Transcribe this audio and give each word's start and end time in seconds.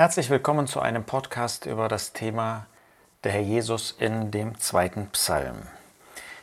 Herzlich 0.00 0.30
willkommen 0.30 0.66
zu 0.66 0.80
einem 0.80 1.04
Podcast 1.04 1.66
über 1.66 1.86
das 1.86 2.14
Thema 2.14 2.64
der 3.22 3.32
Herr 3.32 3.42
Jesus 3.42 3.94
in 3.98 4.30
dem 4.30 4.58
zweiten 4.58 5.08
Psalm. 5.08 5.56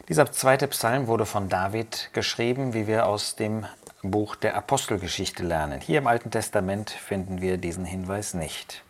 Dieser 0.07 0.31
zweite 0.31 0.67
Psalm 0.67 1.07
wurde 1.07 1.25
von 1.25 1.49
David 1.49 2.11
geschrieben, 2.13 2.75
wie 2.75 2.85
wir 2.85 3.07
aus 3.07 3.35
dem 3.35 3.65
Buch 4.03 4.35
der 4.35 4.55
Apostelgeschichte 4.55 5.41
lernen. 5.41 5.81
Hier 5.81 5.97
im 5.97 6.05
Alten 6.05 6.29
Testament 6.29 6.91
finden 6.91 7.41
wir 7.41 7.57
diesen 7.57 7.83
Hinweis 7.83 8.35
nicht. 8.35 8.83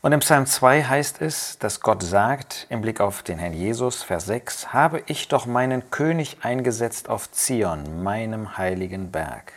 Und 0.00 0.12
im 0.12 0.20
Psalm 0.20 0.46
2 0.46 0.84
heißt 0.84 1.20
es, 1.20 1.58
dass 1.58 1.80
Gott 1.80 2.02
sagt, 2.02 2.66
im 2.70 2.80
Blick 2.80 2.98
auf 2.98 3.22
den 3.22 3.38
Herrn 3.38 3.52
Jesus, 3.52 4.02
Vers 4.02 4.24
6, 4.24 4.72
habe 4.72 5.02
ich 5.04 5.28
doch 5.28 5.44
meinen 5.44 5.90
König 5.90 6.38
eingesetzt 6.40 7.10
auf 7.10 7.30
Zion, 7.30 8.02
meinem 8.02 8.56
heiligen 8.56 9.10
Berg. 9.10 9.52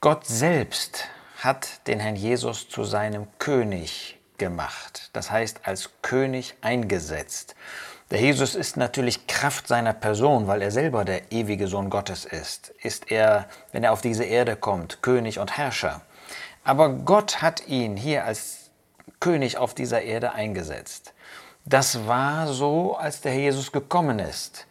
Gott 0.00 0.26
selbst 0.26 1.08
hat 1.44 1.86
den 1.86 2.00
Herrn 2.00 2.16
Jesus 2.16 2.68
zu 2.68 2.84
seinem 2.84 3.26
König 3.38 4.18
gemacht, 4.38 5.10
das 5.12 5.30
heißt 5.30 5.60
als 5.64 5.90
König 6.02 6.54
eingesetzt. 6.60 7.54
Der 8.10 8.20
Jesus 8.20 8.54
ist 8.54 8.76
natürlich 8.76 9.26
Kraft 9.26 9.68
seiner 9.68 9.92
Person, 9.92 10.48
weil 10.48 10.62
er 10.62 10.70
selber 10.70 11.04
der 11.04 11.30
ewige 11.30 11.68
Sohn 11.68 11.90
Gottes 11.90 12.24
ist. 12.24 12.74
Ist 12.82 13.10
er, 13.10 13.48
wenn 13.70 13.84
er 13.84 13.92
auf 13.92 14.00
diese 14.00 14.24
Erde 14.24 14.56
kommt, 14.56 15.00
König 15.00 15.38
und 15.38 15.56
Herrscher. 15.56 16.00
Aber 16.64 16.88
Gott 16.90 17.40
hat 17.40 17.68
ihn 17.68 17.96
hier 17.96 18.24
als 18.24 18.70
König 19.20 19.58
auf 19.58 19.74
dieser 19.74 20.02
Erde 20.02 20.32
eingesetzt. 20.32 21.14
Das 21.64 22.06
war 22.06 22.48
so, 22.48 22.96
als 22.96 23.20
der 23.20 23.32
Herr 23.32 23.40
Jesus 23.40 23.70
gekommen 23.70 24.18
ist. 24.18 24.66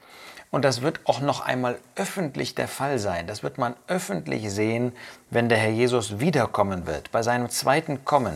Und 0.52 0.66
das 0.66 0.82
wird 0.82 1.02
auch 1.06 1.22
noch 1.22 1.42
einmal 1.42 1.78
öffentlich 1.96 2.56
der 2.56 2.68
Fall 2.68 2.98
sein. 2.98 3.28
Das 3.28 3.44
wird 3.44 3.58
man 3.58 3.76
öffentlich 3.88 4.50
sehen, 4.52 4.94
wenn 5.30 5.48
der 5.48 5.60
Herr 5.60 5.70
Jesus 5.70 6.20
wiederkommen 6.20 6.88
wird, 6.88 7.12
bei 7.12 7.22
seinem 7.22 7.50
zweiten 7.50 8.04
Kommen. 8.04 8.36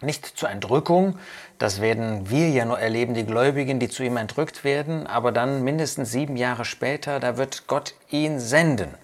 Nicht 0.00 0.26
zur 0.26 0.50
Entrückung, 0.50 1.18
das 1.58 1.80
werden 1.80 2.30
wir 2.30 2.50
ja 2.50 2.64
nur 2.64 2.78
erleben, 2.78 3.14
die 3.14 3.24
Gläubigen, 3.24 3.80
die 3.80 3.88
zu 3.88 4.04
ihm 4.04 4.16
entrückt 4.16 4.62
werden, 4.62 5.06
aber 5.06 5.32
dann 5.32 5.64
mindestens 5.64 6.12
sieben 6.12 6.36
Jahre 6.36 6.64
später, 6.64 7.18
da 7.18 7.36
wird 7.36 7.66
Gott 7.66 7.94
ihn 8.10 8.38
senden. 8.38 8.94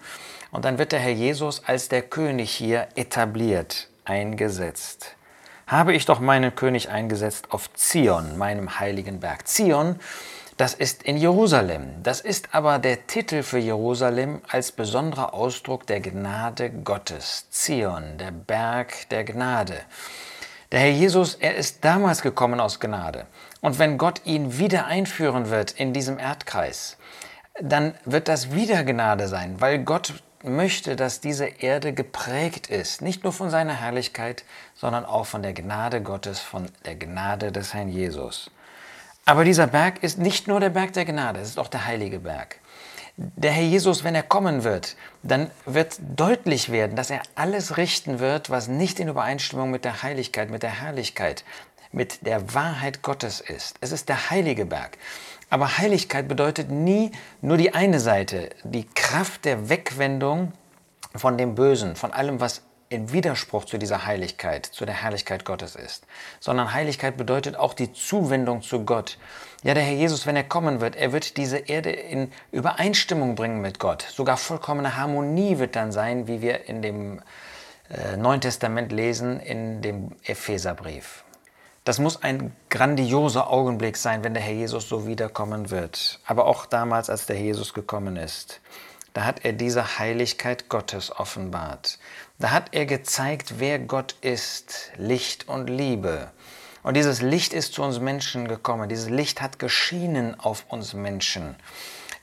Und 0.51 0.63
dann 0.63 0.77
wird 0.77 0.93
der 0.93 0.99
Herr 0.99 1.11
Jesus 1.11 1.63
als 1.65 1.89
der 1.89 2.03
König 2.03 2.51
hier 2.51 2.87
etabliert, 2.95 3.89
eingesetzt. 4.05 5.15
Habe 5.67 5.93
ich 5.93 6.05
doch 6.05 6.19
meinen 6.19 6.55
König 6.55 6.89
eingesetzt 6.89 7.47
auf 7.49 7.73
Zion, 7.73 8.37
meinem 8.37 8.79
heiligen 8.79 9.19
Berg. 9.19 9.47
Zion 9.47 9.99
das 10.57 10.73
ist 10.73 11.03
in 11.03 11.17
Jerusalem. 11.17 12.01
Das 12.01 12.21
ist 12.21 12.55
aber 12.55 12.79
der 12.79 13.07
Titel 13.07 13.43
für 13.43 13.57
Jerusalem 13.57 14.41
als 14.47 14.71
besonderer 14.71 15.33
Ausdruck 15.33 15.85
der 15.85 15.99
Gnade 15.99 16.69
Gottes. 16.69 17.47
Zion, 17.49 18.17
der 18.17 18.31
Berg 18.31 19.09
der 19.09 19.25
Gnade. 19.25 19.75
Der 20.71 20.79
Herr 20.79 20.91
Jesus, 20.91 21.35
er 21.35 21.55
ist 21.55 21.83
damals 21.83 22.21
gekommen 22.21 22.61
aus 22.61 22.79
Gnade. 22.79 23.25
Und 23.59 23.79
wenn 23.79 23.97
Gott 23.97 24.21
ihn 24.23 24.57
wieder 24.57 24.85
einführen 24.85 25.49
wird 25.49 25.71
in 25.71 25.91
diesem 25.91 26.19
Erdkreis, 26.19 26.95
dann 27.61 27.93
wird 28.05 28.29
das 28.29 28.53
wieder 28.53 28.85
Gnade 28.85 29.27
sein, 29.27 29.59
weil 29.59 29.79
Gott 29.79 30.13
möchte, 30.45 30.95
dass 30.95 31.19
diese 31.19 31.45
Erde 31.45 31.93
geprägt 31.93 32.67
ist, 32.67 33.01
nicht 33.01 33.23
nur 33.23 33.33
von 33.33 33.49
seiner 33.49 33.73
Herrlichkeit, 33.73 34.43
sondern 34.75 35.05
auch 35.05 35.25
von 35.25 35.43
der 35.43 35.53
Gnade 35.53 36.01
Gottes, 36.01 36.39
von 36.39 36.67
der 36.85 36.95
Gnade 36.95 37.51
des 37.51 37.73
Herrn 37.73 37.89
Jesus. 37.89 38.51
Aber 39.25 39.43
dieser 39.43 39.67
Berg 39.67 40.03
ist 40.03 40.19
nicht 40.19 40.47
nur 40.47 40.59
der 40.59 40.69
Berg 40.69 40.93
der 40.93 41.05
Gnade, 41.05 41.39
es 41.39 41.49
ist 41.49 41.59
auch 41.59 41.67
der 41.67 41.85
heilige 41.85 42.19
Berg. 42.19 42.59
Der 43.17 43.51
Herr 43.51 43.63
Jesus, 43.63 44.03
wenn 44.03 44.13
er 44.13 44.23
kommen 44.23 44.63
wird, 44.63 44.97
dann 45.23 45.49
wird 45.65 45.97
deutlich 46.15 46.69
werden, 46.69 46.95
dass 46.97 47.09
er 47.09 47.21
alles 47.35 47.77
richten 47.77 48.19
wird, 48.19 48.49
was 48.49 48.67
nicht 48.67 48.99
in 48.99 49.07
Übereinstimmung 49.07 49.71
mit 49.71 49.85
der 49.85 50.03
Heiligkeit, 50.03 50.49
mit 50.49 50.63
der 50.63 50.81
Herrlichkeit, 50.81 51.45
mit 51.91 52.25
der 52.25 52.53
Wahrheit 52.53 53.01
Gottes 53.01 53.41
ist. 53.41 53.77
Es 53.81 53.91
ist 53.91 54.09
der 54.09 54.29
heilige 54.29 54.65
Berg. 54.65 54.97
Aber 55.49 55.77
Heiligkeit 55.77 56.27
bedeutet 56.27 56.71
nie 56.71 57.11
nur 57.41 57.57
die 57.57 57.73
eine 57.73 57.99
Seite, 57.99 58.49
die 58.63 58.85
Kraft 58.85 59.45
der 59.45 59.69
Wegwendung 59.69 60.51
von 61.15 61.37
dem 61.37 61.55
Bösen, 61.55 61.95
von 61.95 62.11
allem, 62.11 62.39
was 62.39 62.63
im 62.89 63.11
Widerspruch 63.11 63.65
zu 63.65 63.77
dieser 63.77 64.05
Heiligkeit, 64.05 64.65
zu 64.65 64.85
der 64.85 64.95
Herrlichkeit 64.95 65.43
Gottes 65.43 65.75
ist, 65.75 66.05
sondern 66.39 66.73
Heiligkeit 66.73 67.17
bedeutet 67.17 67.55
auch 67.55 67.73
die 67.73 67.91
Zuwendung 67.93 68.61
zu 68.61 68.85
Gott. 68.85 69.17
Ja, 69.63 69.73
der 69.73 69.83
Herr 69.83 69.95
Jesus, 69.95 70.27
wenn 70.27 70.35
er 70.35 70.43
kommen 70.43 70.81
wird, 70.81 70.95
er 70.95 71.11
wird 71.11 71.37
diese 71.37 71.57
Erde 71.57 71.91
in 71.91 72.31
Übereinstimmung 72.51 73.35
bringen 73.35 73.61
mit 73.61 73.79
Gott. 73.79 74.03
Sogar 74.03 74.37
vollkommene 74.37 74.97
Harmonie 74.97 75.57
wird 75.57 75.75
dann 75.75 75.91
sein, 75.91 76.27
wie 76.27 76.41
wir 76.41 76.69
in 76.69 76.81
dem 76.83 77.21
äh, 77.89 78.17
Neuen 78.17 78.41
Testament 78.41 78.91
lesen, 78.91 79.39
in 79.39 79.81
dem 79.81 80.11
Epheserbrief. 80.23 81.23
Das 81.85 81.99
muss 81.99 82.21
ein 82.21 82.53
grandioser 82.69 83.49
Augenblick 83.49 83.95
sein, 83.95 84.23
wenn 84.23 84.33
der 84.33 84.43
Herr 84.43 84.53
Jesus 84.53 84.89
so 84.89 85.07
wiederkommen 85.07 85.71
wird. 85.71 86.19
Aber 86.25 86.45
auch 86.45 86.65
damals, 86.65 87.09
als 87.09 87.25
der 87.25 87.39
Jesus 87.39 87.73
gekommen 87.73 88.17
ist 88.17 88.59
da 89.15 89.23
hat 89.23 89.45
er 89.45 89.53
diese 89.53 89.97
Heiligkeit 89.97 90.67
Gottes 90.67 91.09
offenbart. 91.09 91.99
Da 92.37 92.51
hat 92.51 92.73
er 92.73 92.85
gezeigt, 92.85 93.59
wer 93.59 93.79
Gott 93.79 94.17
ist, 94.19 94.91
Licht 94.97 95.47
und 95.47 95.69
Liebe. 95.69 96.31
Und 96.83 96.97
dieses 96.97 97.21
Licht 97.21 97.53
ist 97.53 97.73
zu 97.73 97.81
uns 97.81 97.99
Menschen 97.99 98.45
gekommen. 98.49 98.89
Dieses 98.89 99.09
Licht 99.09 99.41
hat 99.41 99.57
geschienen 99.57 100.37
auf 100.37 100.65
uns 100.67 100.93
Menschen. 100.93 101.55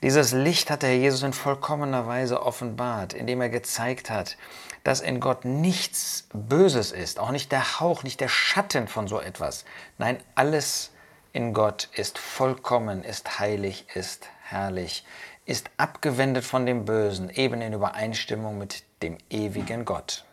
Dieses 0.03 0.33
Licht 0.33 0.71
hat 0.71 0.83
der 0.83 0.91
Herr 0.91 0.97
Jesus 0.97 1.23
in 1.23 1.33
vollkommener 1.33 2.07
Weise 2.07 2.43
offenbart, 2.43 3.15
indem 3.15 3.41
er 3.41 3.49
gezeigt 3.49 4.11
hat, 4.11 4.37
dass 4.85 5.01
in 5.01 5.21
Gott 5.21 5.45
nichts 5.45 6.27
Böses 6.33 6.91
ist, 6.91 7.21
auch 7.21 7.31
nicht 7.31 7.53
der 7.53 7.81
Hauch, 7.81 8.03
nicht 8.03 8.21
der 8.21 8.29
Schatten 8.29 8.89
von 8.89 9.07
so 9.07 9.21
etwas. 9.21 9.65
Nein, 9.99 10.19
alles 10.35 10.91
in 11.33 11.55
Gott 11.55 11.89
ist 11.95 12.19
vollkommen, 12.19 13.05
ist 13.05 13.39
heilig, 13.39 13.87
ist 13.95 14.29
herrlich 14.43 15.05
ist 15.45 15.71
abgewendet 15.77 16.45
von 16.45 16.67
dem 16.67 16.85
Bösen, 16.85 17.31
eben 17.31 17.61
in 17.63 17.73
Übereinstimmung 17.73 18.59
mit 18.59 18.85
dem 19.03 19.19
ewigen 19.29 19.85
Gott. 19.85 20.25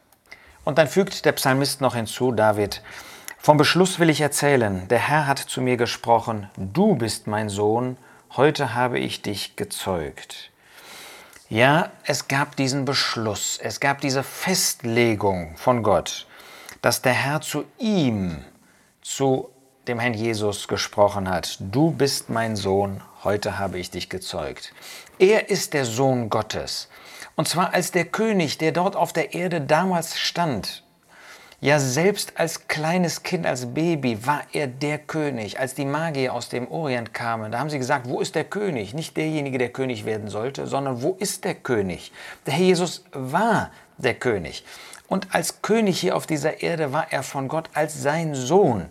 Und 0.63 0.77
dann 0.77 0.87
fügt 0.87 1.25
der 1.25 1.31
Psalmist 1.31 1.81
noch 1.81 1.95
hinzu, 1.95 2.31
David, 2.31 2.83
vom 3.39 3.57
Beschluss 3.57 3.99
will 3.99 4.09
ich 4.09 4.21
erzählen, 4.21 4.87
der 4.89 4.99
Herr 4.99 5.25
hat 5.25 5.39
zu 5.39 5.61
mir 5.61 5.77
gesprochen, 5.77 6.49
du 6.57 6.95
bist 6.95 7.25
mein 7.25 7.49
Sohn, 7.49 7.97
heute 8.37 8.73
habe 8.73 8.99
ich 8.99 9.21
dich 9.21 9.55
gezeugt. 9.55 10.51
Ja, 11.49 11.91
es 12.03 12.27
gab 12.27 12.55
diesen 12.55 12.85
Beschluss, 12.85 13.59
es 13.61 13.79
gab 13.79 14.01
diese 14.01 14.23
Festlegung 14.23 15.57
von 15.57 15.81
Gott, 15.81 16.27
dass 16.81 17.01
der 17.01 17.13
Herr 17.13 17.41
zu 17.41 17.65
ihm, 17.79 18.43
zu 19.01 19.49
dem 19.87 19.99
Herrn 19.99 20.13
Jesus 20.13 20.67
gesprochen 20.67 21.27
hat, 21.27 21.57
du 21.59 21.89
bist 21.89 22.29
mein 22.29 22.55
Sohn, 22.55 23.01
heute 23.23 23.57
habe 23.57 23.79
ich 23.79 23.89
dich 23.89 24.09
gezeugt. 24.09 24.73
Er 25.17 25.49
ist 25.49 25.73
der 25.73 25.85
Sohn 25.85 26.29
Gottes. 26.29 26.87
Und 27.35 27.47
zwar 27.47 27.73
als 27.73 27.91
der 27.91 28.05
König, 28.05 28.59
der 28.59 28.71
dort 28.71 28.95
auf 28.95 29.13
der 29.13 29.33
Erde 29.33 29.61
damals 29.61 30.19
stand. 30.19 30.83
Ja, 31.61 31.77
selbst 31.77 32.39
als 32.39 32.69
kleines 32.69 33.21
Kind, 33.21 33.45
als 33.45 33.73
Baby 33.73 34.25
war 34.25 34.43
er 34.53 34.67
der 34.67 34.97
König. 34.97 35.59
Als 35.59 35.75
die 35.75 35.83
Magier 35.83 36.33
aus 36.33 36.47
dem 36.47 36.71
Orient 36.71 37.13
kamen, 37.13 37.51
da 37.51 37.59
haben 37.59 37.69
sie 37.69 37.77
gesagt, 37.77 38.07
wo 38.07 38.21
ist 38.21 38.35
der 38.35 38.45
König? 38.45 38.93
Nicht 38.93 39.17
derjenige, 39.17 39.57
der 39.57 39.67
König 39.67 40.05
werden 40.05 40.29
sollte, 40.29 40.67
sondern 40.67 41.01
wo 41.01 41.17
ist 41.19 41.43
der 41.43 41.55
König? 41.55 42.13
Der 42.45 42.53
Herr 42.53 42.63
Jesus 42.63 43.03
war 43.11 43.71
der 43.97 44.13
König. 44.13 44.63
Und 45.09 45.35
als 45.35 45.61
König 45.61 45.99
hier 45.99 46.15
auf 46.15 46.27
dieser 46.27 46.61
Erde 46.63 46.93
war 46.93 47.11
er 47.11 47.23
von 47.23 47.49
Gott 47.49 47.69
als 47.73 48.01
sein 48.01 48.35
Sohn 48.35 48.85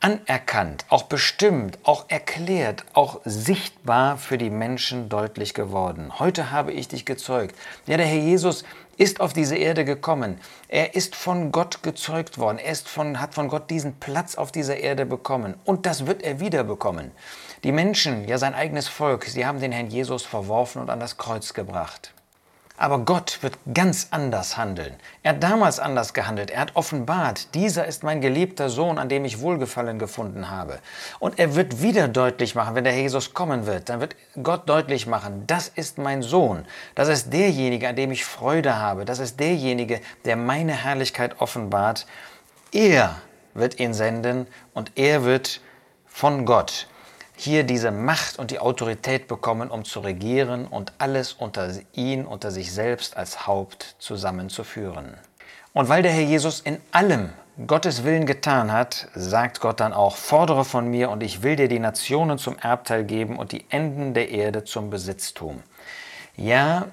anerkannt, 0.00 0.84
auch 0.88 1.04
bestimmt, 1.04 1.78
auch 1.82 2.04
erklärt, 2.08 2.84
auch 2.92 3.20
sichtbar 3.24 4.18
für 4.18 4.38
die 4.38 4.50
Menschen 4.50 5.08
deutlich 5.08 5.54
geworden. 5.54 6.18
Heute 6.18 6.50
habe 6.50 6.72
ich 6.72 6.88
dich 6.88 7.06
gezeugt. 7.06 7.56
Ja, 7.86 7.96
der 7.96 8.06
Herr 8.06 8.20
Jesus 8.20 8.64
ist 8.98 9.20
auf 9.20 9.32
diese 9.32 9.56
Erde 9.56 9.84
gekommen. 9.84 10.38
Er 10.68 10.94
ist 10.94 11.16
von 11.16 11.52
Gott 11.52 11.82
gezeugt 11.82 12.38
worden. 12.38 12.58
Er 12.58 12.72
ist 12.72 12.88
von, 12.88 13.20
hat 13.20 13.34
von 13.34 13.48
Gott 13.48 13.70
diesen 13.70 13.98
Platz 13.98 14.36
auf 14.36 14.52
dieser 14.52 14.78
Erde 14.78 15.06
bekommen. 15.06 15.54
Und 15.64 15.86
das 15.86 16.06
wird 16.06 16.22
er 16.22 16.40
wieder 16.40 16.64
bekommen. 16.64 17.10
Die 17.64 17.72
Menschen, 17.72 18.26
ja 18.28 18.38
sein 18.38 18.54
eigenes 18.54 18.88
Volk, 18.88 19.24
sie 19.24 19.46
haben 19.46 19.60
den 19.60 19.72
Herrn 19.72 19.88
Jesus 19.88 20.24
verworfen 20.24 20.80
und 20.80 20.90
an 20.90 21.00
das 21.00 21.16
Kreuz 21.16 21.52
gebracht. 21.52 22.12
Aber 22.78 22.98
Gott 22.98 23.38
wird 23.42 23.58
ganz 23.72 24.08
anders 24.10 24.56
handeln. 24.56 24.94
Er 25.22 25.32
hat 25.32 25.42
damals 25.42 25.78
anders 25.78 26.12
gehandelt. 26.12 26.50
Er 26.50 26.60
hat 26.60 26.76
offenbart, 26.76 27.54
dieser 27.54 27.86
ist 27.86 28.02
mein 28.02 28.20
geliebter 28.20 28.68
Sohn, 28.68 28.98
an 28.98 29.08
dem 29.08 29.24
ich 29.24 29.40
Wohlgefallen 29.40 29.98
gefunden 29.98 30.50
habe. 30.50 30.78
Und 31.18 31.38
er 31.38 31.54
wird 31.54 31.80
wieder 31.80 32.08
deutlich 32.08 32.54
machen, 32.54 32.74
wenn 32.74 32.84
der 32.84 32.94
Jesus 32.94 33.32
kommen 33.32 33.66
wird, 33.66 33.88
dann 33.88 34.00
wird 34.00 34.16
Gott 34.42 34.68
deutlich 34.68 35.06
machen, 35.06 35.44
das 35.46 35.68
ist 35.68 35.98
mein 35.98 36.22
Sohn. 36.22 36.66
Das 36.94 37.08
ist 37.08 37.32
derjenige, 37.32 37.88
an 37.88 37.96
dem 37.96 38.10
ich 38.10 38.24
Freude 38.24 38.76
habe. 38.76 39.04
Das 39.04 39.18
ist 39.18 39.40
derjenige, 39.40 40.00
der 40.24 40.36
meine 40.36 40.72
Herrlichkeit 40.72 41.40
offenbart. 41.40 42.06
Er 42.72 43.16
wird 43.54 43.80
ihn 43.80 43.94
senden 43.94 44.46
und 44.74 44.92
er 44.96 45.24
wird 45.24 45.60
von 46.06 46.44
Gott 46.44 46.88
hier 47.36 47.64
diese 47.64 47.90
Macht 47.90 48.38
und 48.38 48.50
die 48.50 48.58
Autorität 48.58 49.28
bekommen, 49.28 49.70
um 49.70 49.84
zu 49.84 50.00
regieren 50.00 50.66
und 50.66 50.92
alles 50.98 51.34
unter 51.34 51.70
ihn, 51.92 52.24
unter 52.24 52.50
sich 52.50 52.72
selbst 52.72 53.16
als 53.16 53.46
Haupt 53.46 53.94
zusammenzuführen. 53.98 55.14
Und 55.74 55.90
weil 55.90 56.02
der 56.02 56.12
Herr 56.12 56.22
Jesus 56.22 56.60
in 56.60 56.78
allem 56.90 57.30
Gottes 57.66 58.04
Willen 58.04 58.26
getan 58.26 58.72
hat, 58.72 59.08
sagt 59.14 59.60
Gott 59.60 59.80
dann 59.80 59.92
auch, 59.92 60.16
fordere 60.16 60.64
von 60.64 60.88
mir 60.88 61.10
und 61.10 61.22
ich 61.22 61.42
will 61.42 61.56
dir 61.56 61.68
die 61.68 61.78
Nationen 61.78 62.38
zum 62.38 62.58
Erbteil 62.58 63.04
geben 63.04 63.38
und 63.38 63.52
die 63.52 63.66
Enden 63.68 64.14
der 64.14 64.30
Erde 64.30 64.64
zum 64.64 64.90
Besitztum. 64.90 65.62
Ja, 66.36 66.86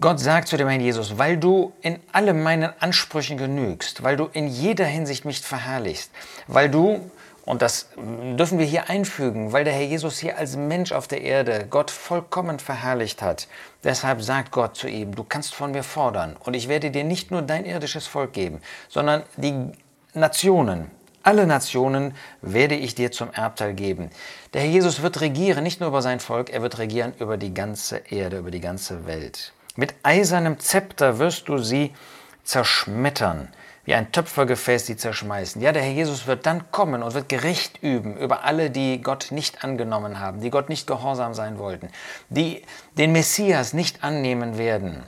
Gott 0.00 0.20
sagt 0.20 0.48
zu 0.48 0.58
dem 0.58 0.68
Herrn 0.68 0.82
Jesus, 0.82 1.16
weil 1.16 1.38
du 1.38 1.72
in 1.80 1.98
allem 2.12 2.42
meinen 2.42 2.70
Ansprüchen 2.80 3.38
genügst, 3.38 4.02
weil 4.02 4.16
du 4.16 4.28
in 4.32 4.48
jeder 4.48 4.84
Hinsicht 4.84 5.24
mich 5.24 5.40
verherrlichst, 5.40 6.10
weil 6.46 6.68
du 6.70 7.10
und 7.48 7.62
das 7.62 7.88
dürfen 7.96 8.58
wir 8.58 8.66
hier 8.66 8.90
einfügen, 8.90 9.54
weil 9.54 9.64
der 9.64 9.72
Herr 9.72 9.86
Jesus 9.86 10.18
hier 10.18 10.36
als 10.36 10.54
Mensch 10.54 10.92
auf 10.92 11.08
der 11.08 11.22
Erde 11.22 11.66
Gott 11.70 11.90
vollkommen 11.90 12.58
verherrlicht 12.58 13.22
hat. 13.22 13.48
Deshalb 13.82 14.20
sagt 14.20 14.52
Gott 14.52 14.76
zu 14.76 14.86
ihm, 14.86 15.14
du 15.14 15.24
kannst 15.24 15.54
von 15.54 15.70
mir 15.70 15.82
fordern 15.82 16.36
und 16.44 16.52
ich 16.52 16.68
werde 16.68 16.90
dir 16.90 17.04
nicht 17.04 17.30
nur 17.30 17.40
dein 17.40 17.64
irdisches 17.64 18.06
Volk 18.06 18.34
geben, 18.34 18.60
sondern 18.90 19.22
die 19.38 19.72
Nationen, 20.12 20.90
alle 21.22 21.46
Nationen 21.46 22.14
werde 22.42 22.74
ich 22.74 22.94
dir 22.94 23.12
zum 23.12 23.32
Erbteil 23.32 23.72
geben. 23.72 24.10
Der 24.52 24.60
Herr 24.60 24.70
Jesus 24.70 25.00
wird 25.00 25.22
regieren, 25.22 25.64
nicht 25.64 25.80
nur 25.80 25.88
über 25.88 26.02
sein 26.02 26.20
Volk, 26.20 26.50
er 26.50 26.60
wird 26.60 26.76
regieren 26.76 27.14
über 27.18 27.38
die 27.38 27.54
ganze 27.54 28.02
Erde, 28.10 28.36
über 28.36 28.50
die 28.50 28.60
ganze 28.60 29.06
Welt. 29.06 29.54
Mit 29.74 29.94
eisernem 30.02 30.58
Zepter 30.58 31.18
wirst 31.18 31.48
du 31.48 31.56
sie 31.56 31.94
zerschmettern 32.44 33.48
wie 33.88 33.94
ein 33.94 34.12
Töpfergefäß 34.12 34.84
sie 34.84 34.98
zerschmeißen. 34.98 35.62
Ja, 35.62 35.72
der 35.72 35.80
Herr 35.80 35.92
Jesus 35.92 36.26
wird 36.26 36.44
dann 36.44 36.70
kommen 36.70 37.02
und 37.02 37.14
wird 37.14 37.30
Gericht 37.30 37.82
üben 37.82 38.18
über 38.18 38.44
alle, 38.44 38.68
die 38.70 39.00
Gott 39.00 39.28
nicht 39.30 39.64
angenommen 39.64 40.20
haben, 40.20 40.42
die 40.42 40.50
Gott 40.50 40.68
nicht 40.68 40.86
gehorsam 40.86 41.32
sein 41.32 41.58
wollten, 41.58 41.88
die 42.28 42.60
den 42.98 43.12
Messias 43.12 43.72
nicht 43.72 44.04
annehmen 44.04 44.58
werden. 44.58 45.04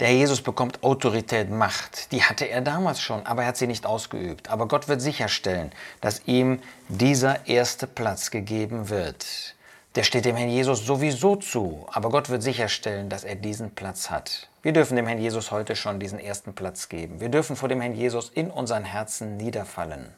Der 0.00 0.08
Herr 0.08 0.16
Jesus 0.16 0.42
bekommt 0.42 0.82
Autorität, 0.84 1.48
Macht. 1.48 2.12
Die 2.12 2.22
hatte 2.22 2.44
er 2.44 2.60
damals 2.60 3.00
schon, 3.00 3.24
aber 3.24 3.40
er 3.40 3.48
hat 3.48 3.56
sie 3.56 3.66
nicht 3.66 3.86
ausgeübt. 3.86 4.50
Aber 4.50 4.68
Gott 4.68 4.88
wird 4.88 5.00
sicherstellen, 5.00 5.72
dass 6.02 6.20
ihm 6.26 6.60
dieser 6.88 7.46
erste 7.46 7.86
Platz 7.86 8.30
gegeben 8.30 8.90
wird. 8.90 9.54
Der 9.94 10.02
steht 10.02 10.26
dem 10.26 10.36
Herrn 10.36 10.50
Jesus 10.50 10.84
sowieso 10.84 11.36
zu, 11.36 11.86
aber 11.90 12.10
Gott 12.10 12.28
wird 12.28 12.42
sicherstellen, 12.42 13.08
dass 13.08 13.24
er 13.24 13.34
diesen 13.34 13.70
Platz 13.70 14.10
hat. 14.10 14.47
Wir 14.60 14.72
dürfen 14.72 14.96
dem 14.96 15.06
Herrn 15.06 15.20
Jesus 15.20 15.52
heute 15.52 15.76
schon 15.76 16.00
diesen 16.00 16.18
ersten 16.18 16.52
Platz 16.52 16.88
geben. 16.88 17.20
Wir 17.20 17.28
dürfen 17.28 17.54
vor 17.54 17.68
dem 17.68 17.80
Herrn 17.80 17.94
Jesus 17.94 18.28
in 18.28 18.50
unseren 18.50 18.84
Herzen 18.84 19.36
niederfallen. 19.36 20.12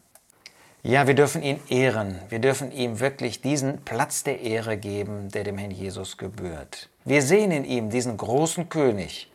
Ja, 0.83 1.07
wir 1.07 1.15
dürfen 1.15 1.43
ihn 1.43 1.61
ehren. 1.69 2.19
Wir 2.31 2.39
dürfen 2.39 2.73
ihm 2.73 3.01
wirklich 3.01 3.43
diesen 3.43 3.85
Platz 3.85 4.25
der 4.25 4.41
Ehre 4.41 4.79
geben, 4.79 5.29
der 5.29 5.45
dem 5.45 5.59
Herrn 5.59 5.71
Jesus 5.71 6.17
gebührt. 6.17 6.89
Wir 7.05 7.21
sehen 7.21 7.51
in 7.51 7.65
ihm 7.67 7.91
diesen 7.91 8.17
großen 8.17 8.71
König. 8.71 9.31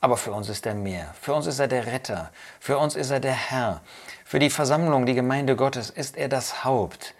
Aber 0.00 0.16
für 0.16 0.32
uns 0.32 0.48
ist 0.48 0.66
er 0.66 0.74
mehr. 0.74 1.14
Für 1.20 1.34
uns 1.34 1.46
ist 1.46 1.60
er 1.60 1.68
der 1.68 1.86
Retter. 1.86 2.32
Für 2.58 2.78
uns 2.78 2.96
ist 2.96 3.10
er 3.10 3.20
der 3.20 3.34
Herr. 3.34 3.82
Für 4.24 4.40
die 4.40 4.50
Versammlung, 4.50 5.06
die 5.06 5.14
Gemeinde 5.14 5.54
Gottes, 5.54 5.90
ist 5.90 6.16
er 6.16 6.28
das 6.28 6.64
Haupt. 6.64 7.14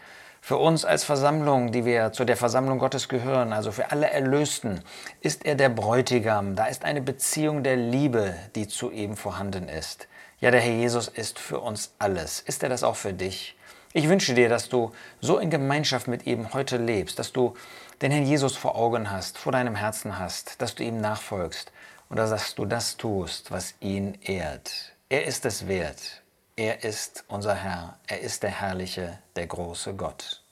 Für 0.51 0.59
uns 0.59 0.85
als 0.85 1.05
Versammlung, 1.05 1.71
die 1.71 1.85
wir 1.85 2.11
zu 2.11 2.25
der 2.25 2.37
Versammlung 2.37 2.81
Gottes 2.81 3.09
gehören, 3.09 3.53
also 3.53 3.71
für 3.71 3.93
alle 3.93 4.11
Erlösten, 4.11 4.81
ist 5.21 5.47
er 5.47 5.55
der 5.55 5.69
Bräutigam. 5.69 6.57
Da 6.57 6.65
ist 6.65 6.85
eine 6.85 7.01
Beziehung 7.01 7.63
der 7.63 7.77
Liebe, 7.77 8.35
die 8.57 8.67
zu 8.67 8.91
ihm 8.91 9.17
vorhanden 9.17 9.69
ist. 9.69 10.09
Ja, 10.41 10.51
der 10.51 10.59
Herr 10.59 10.75
Jesus 10.75 11.07
ist 11.07 11.39
für 11.39 11.61
uns 11.61 11.95
alles. 12.01 12.41
Ist 12.41 12.65
er 12.65 12.69
das 12.69 12.83
auch 12.83 12.97
für 12.97 13.13
dich? 13.13 13.57
Ich 13.93 14.09
wünsche 14.09 14.35
dir, 14.35 14.49
dass 14.49 14.69
du 14.69 14.91
so 15.21 15.39
in 15.39 15.51
Gemeinschaft 15.51 16.09
mit 16.09 16.27
ihm 16.27 16.53
heute 16.53 16.79
lebst, 16.79 17.21
dass 17.21 17.31
du 17.31 17.55
den 18.03 18.11
Herrn 18.11 18.27
Jesus 18.27 18.57
vor 18.57 18.75
Augen 18.75 19.09
hast, 19.09 19.39
vor 19.39 19.53
deinem 19.53 19.77
Herzen 19.77 20.19
hast, 20.19 20.61
dass 20.61 20.75
du 20.75 20.83
ihm 20.83 21.01
nachfolgst 21.01 21.71
und 22.09 22.17
dass 22.17 22.57
du 22.57 22.65
das 22.65 22.97
tust, 22.97 23.53
was 23.53 23.75
ihn 23.79 24.19
ehrt. 24.21 24.97
Er 25.11 25.27
ist 25.27 25.47
es 25.47 25.69
wert. 25.69 26.20
Er 26.61 26.85
ist 26.85 27.25
unser 27.29 27.55
Herr. 27.55 27.99
Er 28.07 28.21
ist 28.21 28.43
der 28.43 28.51
herrliche, 28.51 29.19
der 29.35 29.47
große 29.47 29.95
Gott. 29.95 30.43